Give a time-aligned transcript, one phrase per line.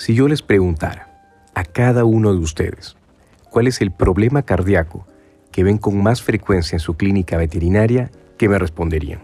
[0.00, 1.10] Si yo les preguntara
[1.54, 2.96] a cada uno de ustedes
[3.50, 5.06] cuál es el problema cardíaco
[5.52, 9.20] que ven con más frecuencia en su clínica veterinaria, ¿qué me responderían?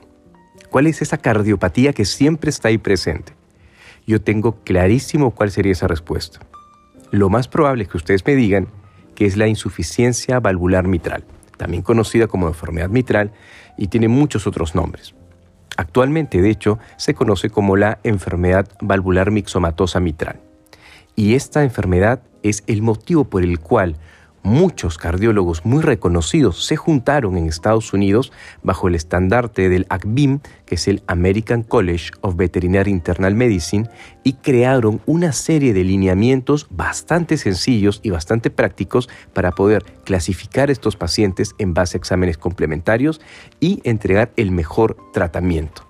[0.68, 3.32] ¿Cuál es esa cardiopatía que siempre está ahí presente?
[4.06, 6.40] Yo tengo clarísimo cuál sería esa respuesta.
[7.10, 8.68] Lo más probable es que ustedes me digan
[9.14, 11.24] que es la insuficiencia valvular mitral,
[11.56, 13.32] también conocida como enfermedad mitral
[13.78, 15.14] y tiene muchos otros nombres.
[15.78, 20.42] Actualmente, de hecho, se conoce como la enfermedad valvular mixomatosa mitral.
[21.16, 23.96] Y esta enfermedad es el motivo por el cual
[24.42, 30.76] muchos cardiólogos muy reconocidos se juntaron en Estados Unidos bajo el estandarte del ACBIM, que
[30.76, 33.88] es el American College of Veterinary Internal Medicine,
[34.22, 40.96] y crearon una serie de lineamientos bastante sencillos y bastante prácticos para poder clasificar estos
[40.96, 43.20] pacientes en base a exámenes complementarios
[43.58, 45.82] y entregar el mejor tratamiento.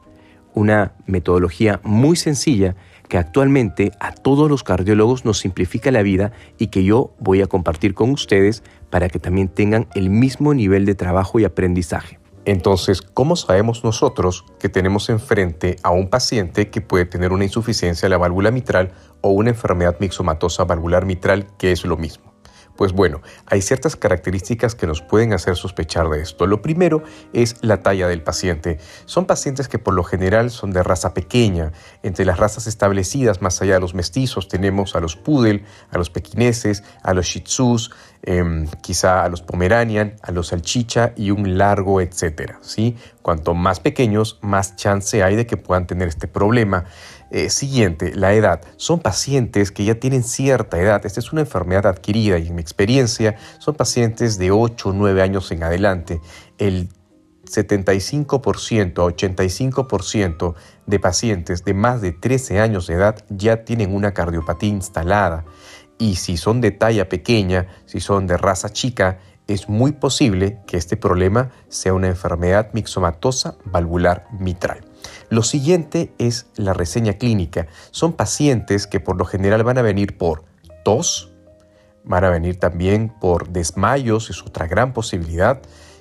[0.54, 2.76] Una metodología muy sencilla
[3.08, 7.46] que actualmente a todos los cardiólogos nos simplifica la vida y que yo voy a
[7.46, 12.18] compartir con ustedes para que también tengan el mismo nivel de trabajo y aprendizaje.
[12.44, 18.06] Entonces, ¿cómo sabemos nosotros que tenemos enfrente a un paciente que puede tener una insuficiencia
[18.06, 22.35] de la válvula mitral o una enfermedad mixomatosa valvular mitral, que es lo mismo?
[22.76, 26.46] Pues bueno, hay ciertas características que nos pueden hacer sospechar de esto.
[26.46, 28.78] Lo primero es la talla del paciente.
[29.06, 31.72] Son pacientes que por lo general son de raza pequeña.
[32.02, 36.10] Entre las razas establecidas, más allá de los mestizos, tenemos a los poodle, a los
[36.10, 37.90] pequineses, a los shih tzus,
[38.26, 42.58] em, quizá a los pomeranian, a los salchicha y un largo etcétera.
[42.60, 42.96] ¿sí?
[43.22, 46.84] Cuanto más pequeños, más chance hay de que puedan tener este problema.
[47.30, 48.60] Eh, siguiente, la edad.
[48.76, 51.04] Son pacientes que ya tienen cierta edad.
[51.04, 55.22] Esta es una enfermedad adquirida y en mi experiencia son pacientes de 8 o 9
[55.22, 56.20] años en adelante.
[56.58, 56.88] El
[57.46, 60.54] 75% a 85%
[60.86, 65.44] de pacientes de más de 13 años de edad ya tienen una cardiopatía instalada.
[65.98, 70.76] Y si son de talla pequeña, si son de raza chica, es muy posible que
[70.76, 74.80] este problema sea una enfermedad mixomatosa valvular mitral.
[75.28, 77.68] Lo siguiente es la reseña clínica.
[77.90, 80.44] Son pacientes que por lo general van a venir por
[80.84, 81.32] tos,
[82.04, 85.60] van a venir también por desmayos, es otra gran posibilidad,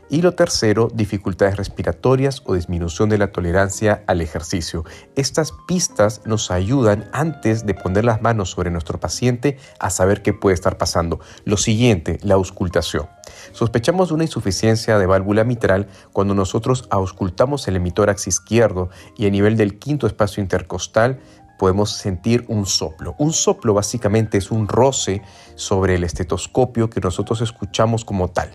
[0.09, 4.83] y lo tercero, dificultades respiratorias o disminución de la tolerancia al ejercicio.
[5.16, 10.33] Estas pistas nos ayudan antes de poner las manos sobre nuestro paciente a saber qué
[10.33, 11.19] puede estar pasando.
[11.43, 13.07] Lo siguiente, la auscultación.
[13.51, 19.31] Sospechamos de una insuficiencia de válvula mitral cuando nosotros auscultamos el emitórax izquierdo y a
[19.31, 21.19] nivel del quinto espacio intercostal
[21.57, 23.16] podemos sentir un soplo.
[23.17, 25.22] Un soplo básicamente es un roce
[25.55, 28.51] sobre el estetoscopio que nosotros escuchamos como tal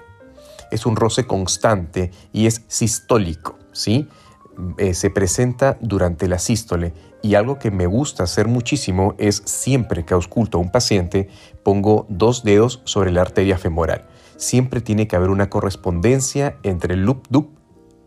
[0.70, 4.08] es un roce constante y es sistólico, ¿sí?
[4.78, 6.92] Eh, se presenta durante la sístole
[7.22, 11.28] y algo que me gusta hacer muchísimo es siempre que ausculto a un paciente
[11.62, 14.06] pongo dos dedos sobre la arteria femoral.
[14.36, 17.50] Siempre tiene que haber una correspondencia entre el loop dup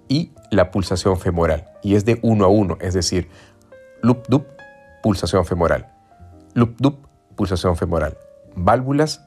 [0.07, 3.29] y la pulsación femoral y es de uno a uno, es decir,
[4.02, 4.46] loop dup,
[5.02, 5.91] pulsación femoral,
[6.53, 8.18] loop dup, pulsación femoral,
[8.56, 9.22] válvulas,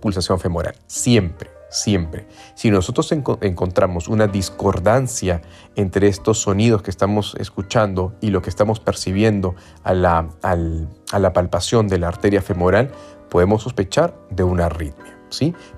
[0.00, 2.26] pulsación femoral, siempre siempre.
[2.54, 5.40] Si nosotros encontramos una discordancia
[5.76, 9.54] entre estos sonidos que estamos escuchando y lo que estamos percibiendo
[9.84, 12.90] a la, a la palpación de la arteria femoral,
[13.30, 15.19] podemos sospechar de una arritmia.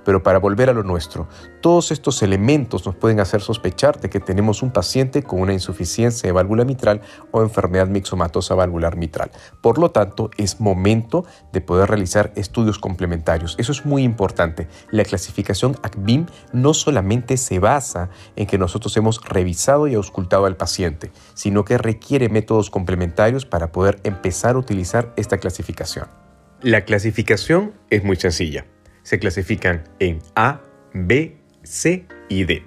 [0.04, 1.28] Pero para volver a lo nuestro,
[1.60, 6.28] todos estos elementos nos pueden hacer sospechar de que tenemos un paciente con una insuficiencia
[6.28, 9.30] de válvula mitral o enfermedad mixomatosa valvular mitral.
[9.60, 13.56] Por lo tanto, es momento de poder realizar estudios complementarios.
[13.58, 14.68] Eso es muy importante.
[14.90, 20.56] La clasificación ACBIM no solamente se basa en que nosotros hemos revisado y auscultado al
[20.56, 26.06] paciente, sino que requiere métodos complementarios para poder empezar a utilizar esta clasificación.
[26.60, 28.66] La clasificación es muy sencilla
[29.02, 32.64] se clasifican en A, B, C y D.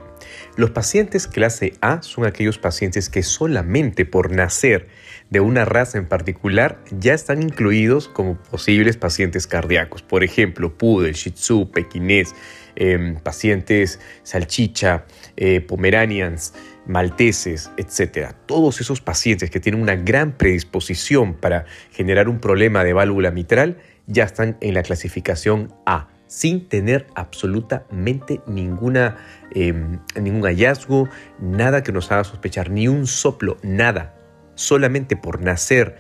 [0.55, 4.87] Los pacientes clase A son aquellos pacientes que solamente por nacer
[5.29, 10.01] de una raza en particular ya están incluidos como posibles pacientes cardíacos.
[10.01, 12.33] Por ejemplo, Poodle, Shih Tzu, Pekinés,
[12.75, 15.05] em, pacientes salchicha,
[15.35, 16.53] eh, Pomeranians,
[16.85, 18.33] malteses, etc.
[18.45, 23.77] Todos esos pacientes que tienen una gran predisposición para generar un problema de válvula mitral
[24.07, 29.17] ya están en la clasificación A sin tener absolutamente ninguna,
[29.51, 34.15] em, ningún hallazgo, nada que nos haga sospechar, ni un soplo, nada.
[34.55, 35.97] Solamente por nacer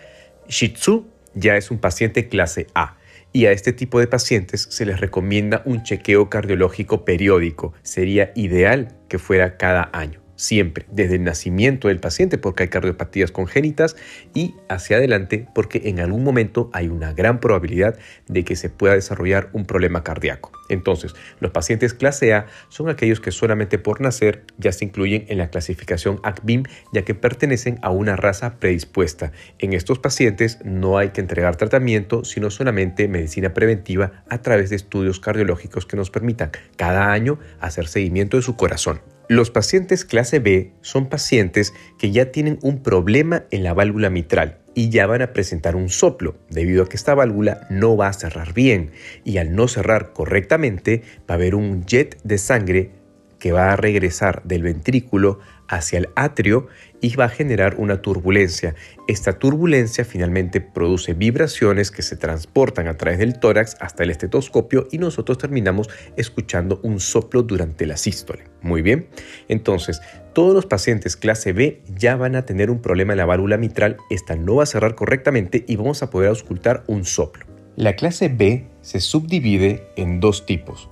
[0.47, 2.97] Shih Tzu ya es un paciente clase A.
[3.33, 7.73] Y a este tipo de pacientes se les recomienda un chequeo cardiológico periódico.
[7.83, 10.24] Sería ideal que fuera cada año.
[10.35, 13.95] Siempre, desde el nacimiento del paciente, porque hay cardiopatías congénitas,
[14.33, 17.97] y hacia adelante, porque en algún momento hay una gran probabilidad
[18.27, 20.51] de que se pueda desarrollar un problema cardíaco.
[20.69, 25.37] Entonces, los pacientes clase A son aquellos que solamente por nacer ya se incluyen en
[25.37, 29.31] la clasificación ACBIM, ya que pertenecen a una raza predispuesta.
[29.59, 34.75] En estos pacientes no hay que entregar tratamiento, sino solamente medicina preventiva a través de
[34.75, 39.14] estudios cardiológicos que nos permitan cada año hacer seguimiento de su corazón.
[39.27, 44.59] Los pacientes clase B son pacientes que ya tienen un problema en la válvula mitral
[44.75, 48.13] y ya van a presentar un soplo, debido a que esta válvula no va a
[48.13, 48.91] cerrar bien
[49.23, 52.91] y al no cerrar correctamente va a haber un jet de sangre
[53.39, 56.67] que va a regresar del ventrículo hacia el atrio
[57.01, 58.75] y va a generar una turbulencia.
[59.07, 64.87] Esta turbulencia finalmente produce vibraciones que se transportan a través del tórax hasta el estetoscopio
[64.91, 68.45] y nosotros terminamos escuchando un soplo durante la sístole.
[68.61, 69.07] Muy bien,
[69.47, 70.01] entonces
[70.33, 73.97] todos los pacientes clase B ya van a tener un problema en la válvula mitral,
[74.09, 77.45] esta no va a cerrar correctamente y vamos a poder auscultar un soplo.
[77.75, 80.89] La clase B se subdivide en dos tipos.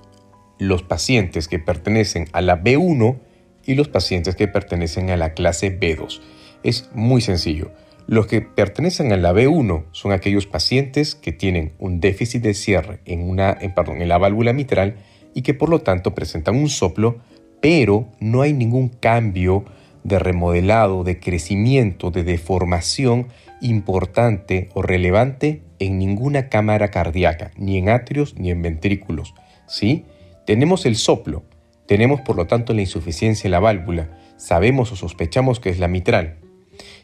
[0.58, 3.18] Los pacientes que pertenecen a la B1
[3.66, 6.20] y los pacientes que pertenecen a la clase B2.
[6.62, 7.70] Es muy sencillo.
[8.06, 13.00] Los que pertenecen a la B1 son aquellos pacientes que tienen un déficit de cierre
[13.06, 14.96] en, una, en, perdón, en la válvula mitral
[15.34, 17.18] y que por lo tanto presentan un soplo,
[17.62, 19.64] pero no hay ningún cambio
[20.02, 23.28] de remodelado, de crecimiento, de deformación
[23.62, 29.34] importante o relevante en ninguna cámara cardíaca, ni en atrios ni en ventrículos.
[29.66, 30.04] ¿sí?
[30.46, 31.44] Tenemos el soplo,
[31.86, 35.88] tenemos por lo tanto la insuficiencia en la válvula, sabemos o sospechamos que es la
[35.88, 36.38] mitral.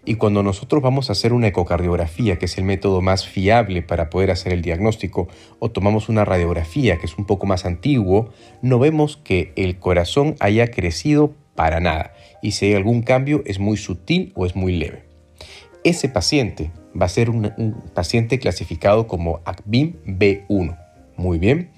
[0.05, 4.09] Y cuando nosotros vamos a hacer una ecocardiografía, que es el método más fiable para
[4.11, 5.29] poder hacer el diagnóstico,
[5.59, 8.31] o tomamos una radiografía, que es un poco más antiguo,
[8.63, 12.15] no vemos que el corazón haya crecido para nada.
[12.43, 15.05] Y si hay algún cambio es muy sutil o es muy leve.
[15.85, 20.79] Ese paciente va a ser un, paciente clasificado como ACBIM B1.
[21.17, 21.71] Muy bien.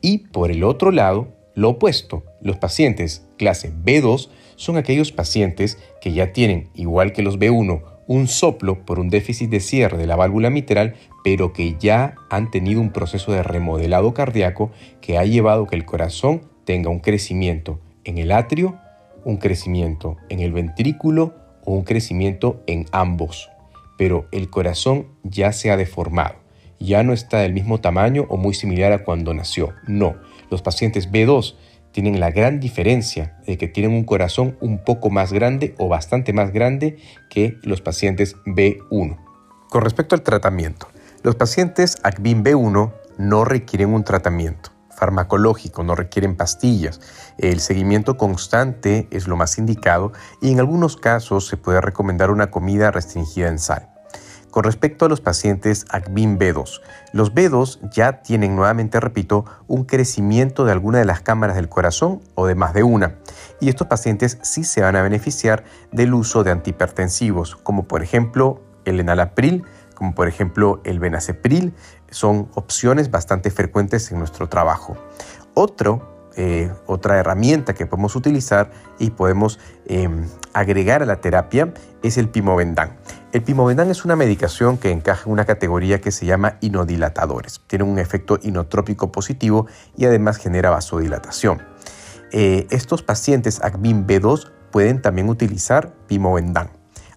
[0.00, 6.12] Y por el otro lado, lo opuesto, los pacientes clase B2 son aquellos pacientes que
[6.12, 10.16] ya tienen, igual que los B1, un soplo por un déficit de cierre de la
[10.16, 10.94] válvula mitral,
[11.24, 15.84] pero que ya han tenido un proceso de remodelado cardíaco que ha llevado que el
[15.84, 18.78] corazón tenga un crecimiento en el atrio,
[19.24, 21.34] un crecimiento en el ventrículo
[21.64, 23.50] o un crecimiento en ambos.
[23.96, 26.34] Pero el corazón ya se ha deformado,
[26.80, 29.74] ya no está del mismo tamaño o muy similar a cuando nació.
[29.86, 30.16] No,
[30.50, 31.54] los pacientes B2
[31.92, 36.32] tienen la gran diferencia de que tienen un corazón un poco más grande o bastante
[36.32, 36.96] más grande
[37.30, 39.18] que los pacientes B1.
[39.68, 40.88] Con respecto al tratamiento,
[41.22, 44.70] los pacientes ACBIN B1 no requieren un tratamiento
[45.02, 47.00] farmacológico, no requieren pastillas.
[47.38, 52.50] El seguimiento constante es lo más indicado y en algunos casos se puede recomendar una
[52.50, 53.91] comida restringida en sal.
[54.52, 56.82] Con respecto a los pacientes ACBIN B2,
[57.14, 62.20] los B2 ya tienen nuevamente, repito, un crecimiento de alguna de las cámaras del corazón
[62.34, 63.14] o de más de una.
[63.60, 68.60] Y estos pacientes sí se van a beneficiar del uso de antihipertensivos, como por ejemplo
[68.84, 69.64] el enalapril,
[69.94, 71.72] como por ejemplo el benacepril,
[72.10, 74.98] son opciones bastante frecuentes en nuestro trabajo.
[75.54, 81.72] Otro eh, otra herramienta que podemos utilizar y podemos em, agregar a la terapia
[82.02, 82.96] es el pimovendán.
[83.32, 87.60] El pimovendán es una medicación que encaja en una categoría que se llama inodilatadores.
[87.66, 91.62] Tiene un efecto inotrópico positivo y además genera vasodilatación.
[92.32, 96.70] Eh, estos pacientes ACMIN B2 pueden también utilizar pimovendán.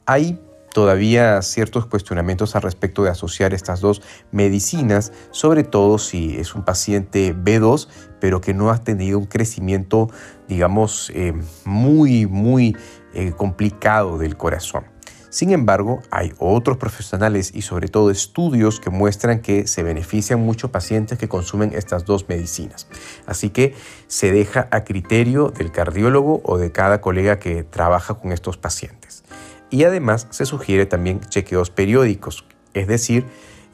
[0.05, 0.39] Hay
[0.75, 4.01] todavía ciertos cuestionamientos al respecto de asociar estas dos
[4.33, 7.87] medicinas, sobre todo si es un paciente B2,
[8.19, 10.09] pero que no ha tenido un crecimiento,
[10.49, 11.33] digamos, eh,
[11.63, 12.75] muy, muy
[13.15, 14.85] eh, complicado del corazón.
[15.29, 20.71] Sin embargo, hay otros profesionales y sobre todo estudios que muestran que se benefician mucho
[20.71, 22.87] pacientes que consumen estas dos medicinas.
[23.25, 23.73] Así que
[24.07, 29.25] se deja a criterio del cardiólogo o de cada colega que trabaja con estos pacientes
[29.69, 33.25] y además se sugiere también chequeos periódicos, es decir,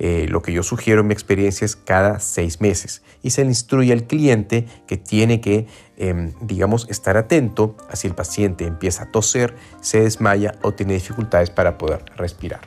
[0.04, 3.50] eh, lo que yo sugiero en mi experiencia es cada seis meses y se le
[3.50, 9.04] instruye al cliente que tiene que, em, digamos, estar atento a si el paciente empieza
[9.04, 12.62] a toser, se desmaya o tiene dificultades para poder respirar.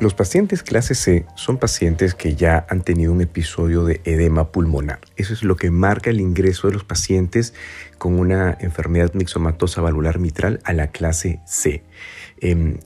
[0.00, 4.98] Los pacientes clase C son pacientes que ya han tenido un episodio de edema pulmonar.
[5.14, 7.54] Eso es lo que marca el ingreso de los pacientes
[7.98, 11.84] con una enfermedad mixomatosa valvular mitral a la clase C.
[12.40, 12.78] Em,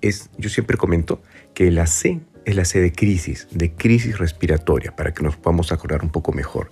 [0.00, 1.20] es, yo siempre comento
[1.52, 5.70] que la C es la C de crisis, de crisis respiratoria, para que nos podamos
[5.70, 6.70] acordar un poco mejor.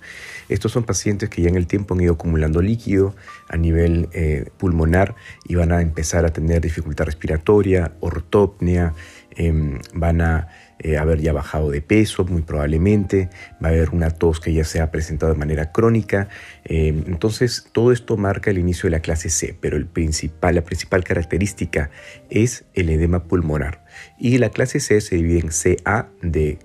[0.49, 3.15] Estos son pacientes que ya en el tiempo han ido acumulando líquido
[3.47, 5.15] a nivel eh, pulmonar
[5.45, 8.95] y van a empezar a tener dificultad respiratoria, ortopnea,
[9.35, 10.47] em, van a
[10.79, 13.29] eh, haber ya bajado de peso muy probablemente,
[13.63, 16.29] va a haber una tos que ya se ha presentado de manera crónica.
[16.65, 20.63] Em, entonces todo esto marca el inicio de la clase C, pero el principal, la
[20.63, 21.89] principal característica
[22.29, 23.85] es el edema pulmonar.
[24.19, 26.59] Y la clase C se divide en CA de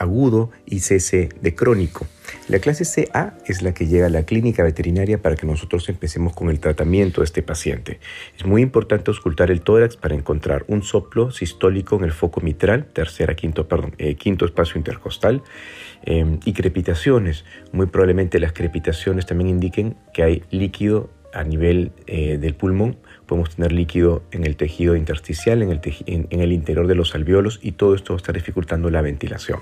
[0.00, 2.08] agudo y CC de crónico.
[2.48, 6.32] La clase CA es la que llega a la clínica veterinaria para que nosotros empecemos
[6.32, 8.00] con el tratamiento de este paciente.
[8.36, 12.86] Es muy importante auscultar el tórax para encontrar un soplo sistólico en el foco mitral,
[12.86, 15.42] tercera, quinto, perdón, eh, quinto espacio intercostal,
[16.02, 17.44] em, y crepitaciones.
[17.72, 22.96] Muy probablemente las crepitaciones también indiquen que hay líquido a nivel eh, del pulmón
[23.30, 27.60] podemos tener líquido en el tejido intersticial, en el, en, el interior de los alveolos
[27.62, 29.60] y todo esto va a estar dificultando la ventilación.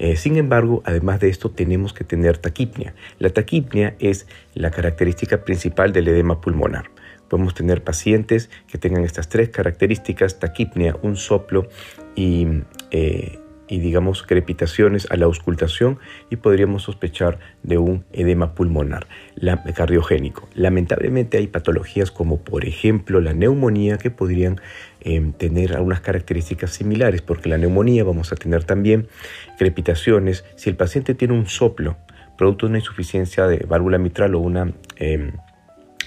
[0.00, 2.92] Eh, sin embargo, además de esto, tenemos que tener taquipnia.
[3.20, 6.90] La taquipnia es la característica principal del edema pulmonar.
[7.28, 11.68] Podemos tener pacientes que tengan estas tres características, taquipnia, un soplo
[12.16, 12.48] y
[12.90, 15.98] eh, y digamos crepitaciones a la auscultación
[16.30, 19.06] y podríamos sospechar de un edema pulmonar
[19.74, 20.48] cardiogénico.
[20.54, 24.60] Lamentablemente hay patologías como por ejemplo la neumonía que podrían
[25.00, 29.08] em, tener algunas características similares porque la neumonía vamos a tener también
[29.58, 31.96] crepitaciones si el paciente tiene un soplo
[32.36, 35.32] producto de una insuficiencia de válvula mitral o una em,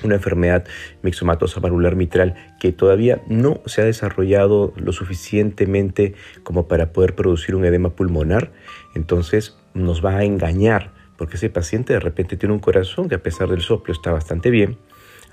[0.04, 0.66] una enfermedad
[1.02, 7.56] mixomatosa valvular mitral que todavía no se ha desarrollado lo suficientemente como para poder producir
[7.56, 8.52] un edema pulmonar,
[8.96, 13.24] entonces nos va a engañar, porque ese paciente de repente tiene un corazón que a
[13.24, 14.78] pesar del soplo está bastante bien,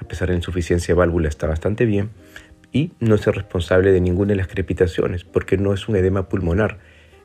[0.00, 2.11] a pesar de la insuficiencia de válvula está bastante bien,
[2.73, 6.78] y no es responsable de ninguna de las crepitaciones, porque no es un edema pulmonar,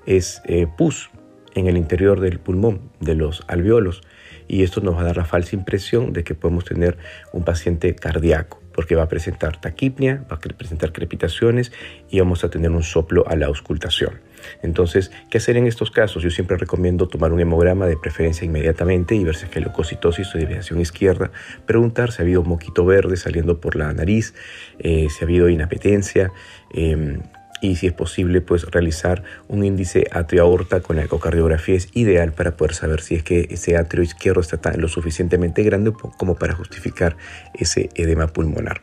[0.06, 1.10] es eh, pus
[1.56, 4.02] en el interior del pulmón, de los alveolos
[4.48, 6.98] y esto nos va a dar la falsa impresión de que podemos tener
[7.34, 11.72] un paciente cardíaco porque va a presentar taquipnia, va a presentar crepitaciones
[12.12, 14.20] y vamos a tener un soplo a la auscultación.
[14.62, 16.22] Entonces, ¿qué hacer en estos casos?
[16.22, 20.38] Yo siempre recomiendo tomar un hemograma de preferencia inmediatamente y ver si hay leucocitosis o
[20.38, 21.32] desviación izquierda,
[21.66, 24.36] preguntar si ha habido moquito verde saliendo por la nariz,
[24.78, 26.32] eh, si ha habido inapetencia,
[26.72, 27.18] eh,
[27.62, 32.56] y si es posible pues realizar un índice atrio-aorta con la ecocardiografía es ideal para
[32.58, 37.18] poder saber si es que ese atrio izquierdo está lo suficientemente grande como para justificar
[37.54, 38.82] ese edema pulmonar.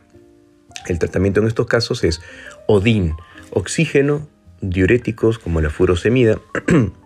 [0.87, 2.21] El tratamiento en estos casos es
[2.67, 3.15] ODIN,
[3.51, 4.27] oxígeno,
[4.61, 6.39] diuréticos como la furosemida,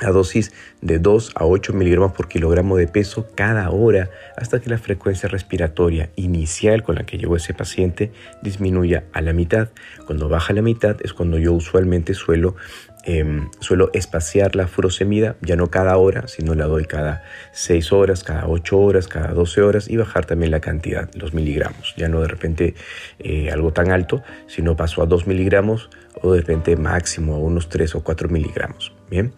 [0.00, 4.70] a dosis de 2 a 8 miligramos por kilogramo de peso cada hora hasta que
[4.70, 9.68] la frecuencia respiratoria inicial con la que llegó ese paciente disminuya a la mitad.
[10.06, 12.56] Cuando baja a la mitad es cuando yo usualmente suelo,
[13.04, 17.22] em, suelo espaciar la furosemida, ya no cada hora, sino la doy cada
[17.52, 21.94] 6 horas, cada 8 horas, cada 12 horas y bajar también la cantidad, los miligramos.
[21.96, 22.74] Ya no de repente
[23.18, 25.90] eh, algo tan alto, sino paso a 2 miligramos
[26.22, 28.92] o de repente máximo a unos 3 o 4 miligramos.
[29.10, 29.32] Bien.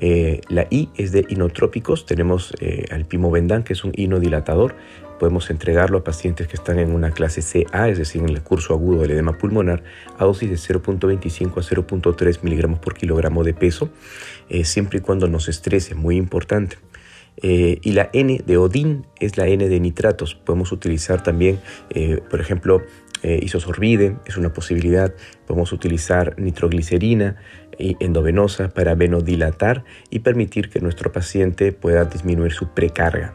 [0.00, 4.76] Eh, la I es de inotrópicos, tenemos eh, al pimovendán, que es un inodilatador.
[5.18, 8.72] Podemos entregarlo a pacientes que están en una clase CA, es decir, en el curso
[8.74, 9.82] agudo del edema pulmonar,
[10.16, 13.90] a dosis de 0.25 a 0.3 miligramos por kilogramo de peso,
[14.48, 16.78] eh, siempre y cuando nos estrese, muy importante.
[17.40, 20.34] y la N de Odin es la N de nitratos.
[20.34, 21.60] Podemos utilizar también,
[22.28, 22.82] por ejemplo,
[23.22, 25.14] isosorbide, es una posibilidad.
[25.46, 27.36] Podemos utilizar nitroglicerina,
[27.78, 33.34] endovenosa para venodilatar y permitir que nuestro paciente pueda disminuir su precarga.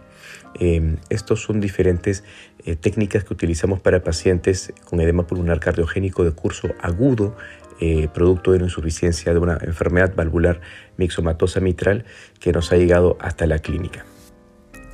[0.60, 2.24] Eh, estos son diferentes
[2.66, 7.36] eh, técnicas que utilizamos para pacientes con edema pulmonar cardiogénico de curso agudo,
[7.80, 10.62] eh, producto de una insuficiencia de una enfermedad valvular
[10.98, 12.06] mixomatosa mitral
[12.40, 14.06] que nos ha llegado hasta la clínica.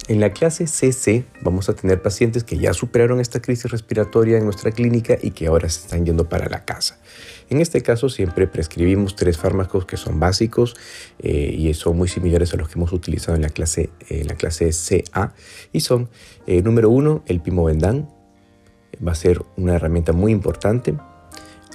[0.09, 4.43] En la clase CC vamos a tener pacientes que ya superaron esta crisis respiratoria en
[4.43, 6.97] nuestra clínica y que ahora se están yendo para la casa.
[7.51, 10.75] En este caso siempre prescribimos tres fármacos que son básicos
[11.19, 13.91] eh, y son muy similares a los que hemos utilizado en la clase,
[15.11, 15.35] CA
[15.71, 16.09] y son,
[16.47, 18.09] eh, número uno, el pimovendán,
[19.07, 20.95] va a ser una herramienta muy importante.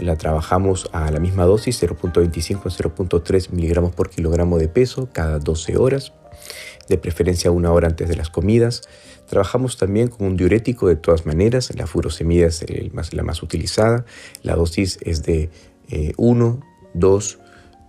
[0.01, 5.39] La trabajamos a la misma dosis, 0.25 a 0.3 miligramos por kilogramo de peso cada
[5.39, 6.13] 12 horas
[6.89, 8.83] de preferencia una hora antes de las comidas.
[9.29, 12.65] Trabajamos también con un diurético de todas maneras, la furosemida es
[13.13, 14.05] la más utilizada,
[14.43, 15.51] la dosis es de
[16.17, 16.61] 1,
[16.95, 17.39] 2,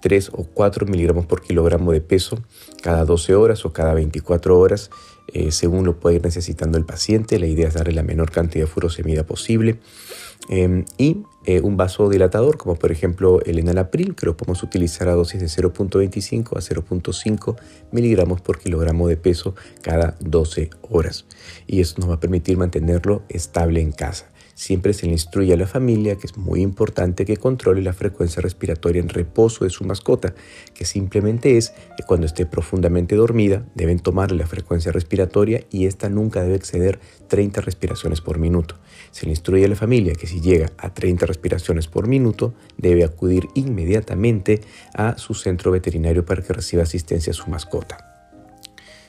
[0.02, 2.44] 3 o 4 miligramos por kilogramo de peso
[2.84, 4.92] cada 12 horas o cada 24 horas
[5.36, 7.38] eh, según lo puede ir necesitando el paciente.
[7.40, 9.80] La idea es darle la menor cantidad de furosemida posible.
[10.48, 15.14] Em, y eh, un vasodilatador, como por ejemplo el enalapril, que lo podemos utilizar a
[15.14, 17.58] dosis de 0.25 a 0.5
[17.92, 21.26] miligramos por kilogramo de peso cada 12 horas.
[21.68, 24.28] Y eso nos va a permitir mantenerlo estable en casa.
[24.58, 28.42] Siempre se le instruye a la familia que es muy importante que controle la frecuencia
[28.42, 30.34] respiratoria en reposo de su mascota,
[30.74, 36.08] que simplemente es que cuando esté profundamente dormida deben tomarle la frecuencia respiratoria y esta
[36.08, 38.78] nunca debe exceder 30 respiraciones por minuto.
[39.12, 43.04] Se le instruye a la familia que si llega a 30 respiraciones por minuto debe
[43.04, 44.62] acudir inmediatamente
[44.94, 47.98] a su centro veterinario para que reciba asistencia a su mascota.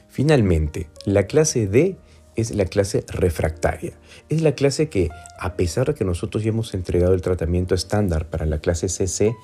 [0.08, 1.98] Finalmente, la clase D
[2.36, 3.92] es la clase refractaria.
[4.28, 8.28] Es la clase que, a pesar de que nosotros ya hemos entregado el tratamiento estándar
[8.28, 9.34] para la clase CC,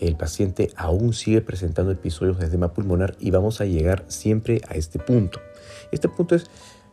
[0.00, 4.74] el paciente aún sigue presentando episodios de edema pulmonar y vamos a llegar siempre a
[4.74, 5.40] este punto.
[5.92, 6.46] Este punto es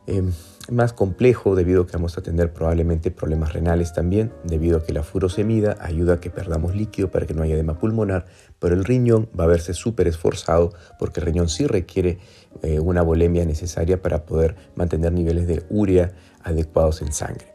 [0.08, 0.32] em,
[0.70, 4.94] más complejo debido a que vamos a tener probablemente problemas renales también, debido a que
[4.94, 8.26] la furosemida ayuda a que perdamos líquido para que no haya edema pulmonar,
[8.60, 12.20] pero el riñón va a verse súper esforzado porque el riñón sí requiere
[12.62, 17.52] eh, una volemia necesaria para poder mantener niveles de urea adecuados en sangre.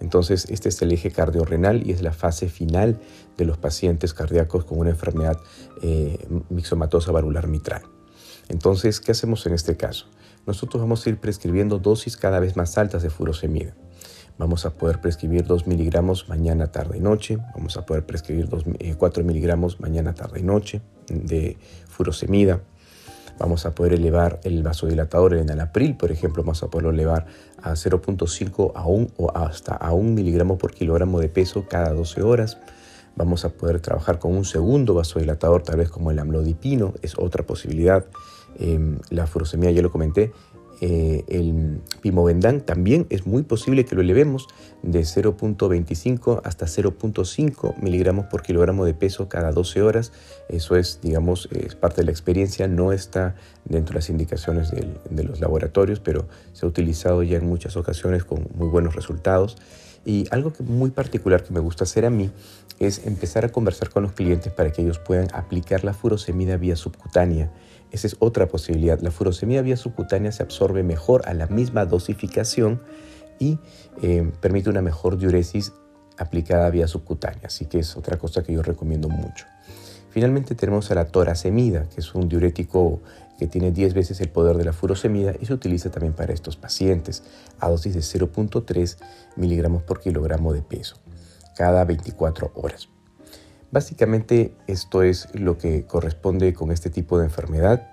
[0.00, 2.98] Entonces, este es el eje cardiorrenal y es la fase final
[3.36, 5.38] de los pacientes cardíacos con una enfermedad
[5.82, 6.18] eh,
[6.50, 7.82] mixomatosa valvular mitral.
[8.48, 10.06] Entonces, ¿qué hacemos en este caso?
[10.46, 13.74] Nosotros vamos a ir prescribiendo dosis cada vez más altas de furosemida.
[14.38, 17.38] Vamos a poder prescribir 2 miligramos mañana, tarde y noche.
[17.54, 21.56] Vamos a poder prescribir 4 eh, miligramos mañana, tarde y noche de
[21.88, 22.60] furosemida.
[23.38, 27.26] Vamos a poder elevar el vasodilatador, el enalapril, por ejemplo, vamos a poderlo elevar
[27.62, 32.22] a 0.5 a 1 o hasta a 1 miligramo por kilogramo de peso cada 12
[32.22, 32.58] horas.
[33.14, 37.44] Vamos a poder trabajar con un segundo vasodilatador, tal vez como el amlodipino, es otra
[37.44, 38.04] posibilidad.
[38.58, 40.32] Em, la furosemida ya lo comenté,
[40.80, 44.46] eh, el pimovendán también es muy posible que lo elevemos
[44.82, 50.12] de 0.25 hasta 0.5 miligramos por kilogramo de peso cada 12 horas.
[50.48, 55.24] Eso es, digamos, es parte de la experiencia, no está dentro de las indicaciones de
[55.24, 59.56] los laboratorios, pero se ha utilizado ya en muchas ocasiones con muy buenos resultados.
[60.04, 62.30] Y algo que muy particular que me gusta hacer a mí
[62.78, 66.76] es empezar a conversar con los clientes para que ellos puedan aplicar la furosemida vía
[66.76, 67.50] subcutánea
[67.96, 69.00] esa es otra posibilidad.
[69.00, 72.80] La furosemida vía subcutánea se absorbe mejor a la misma dosificación
[73.38, 73.58] y
[74.02, 75.72] eh, permite una mejor diuresis
[76.18, 77.42] aplicada vía subcutánea.
[77.44, 79.46] Así que es otra cosa que yo recomiendo mucho.
[80.10, 83.00] Finalmente tenemos a la torasemida, que es un diurético
[83.38, 86.56] que tiene 10 veces el poder de la furosemida y se utiliza también para estos
[86.56, 87.22] pacientes
[87.60, 88.96] a dosis de 0.3
[89.36, 90.96] miligramos por kilogramo de peso
[91.56, 92.95] cada 24 horas.
[93.70, 97.88] Básicamente esto es lo que corresponde con este tipo de enfermedad.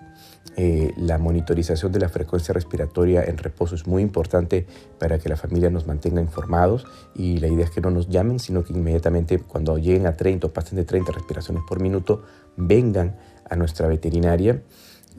[0.56, 4.68] Eh, la monitorización de la frecuencia respiratoria en reposo es muy importante
[5.00, 8.40] para que la familia nos mantenga informados y la idea es que no nos llamen,
[8.40, 12.24] sino que inmediatamente cuando lleguen a 30 o pasen de 30 respiraciones por minuto,
[12.56, 13.16] vengan
[13.50, 14.62] a nuestra veterinaria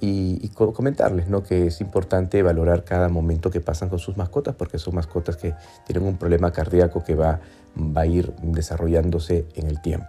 [0.00, 1.42] y, comentarles ¿no?
[1.42, 5.54] que es importante valorar cada momento que pasan con sus mascotas porque son mascotas que
[5.86, 7.40] tienen un problema cardíaco que va,
[7.76, 10.06] va a ir desarrollándose en el tiempo.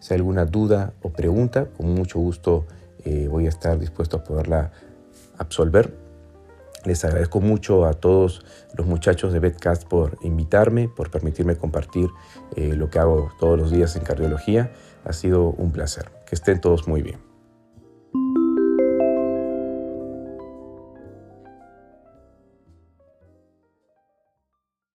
[0.00, 2.66] Si hay alguna duda o pregunta, con mucho gusto
[3.04, 4.70] eh, voy a estar dispuesto a poderla
[5.38, 5.94] absolver.
[6.84, 12.08] Les agradezco mucho a todos los muchachos de Betcast por invitarme, por permitirme compartir
[12.56, 14.72] eh, lo que hago todos los días en cardiología.
[15.04, 16.10] Ha sido un placer.
[16.26, 17.27] Que estén todos muy bien.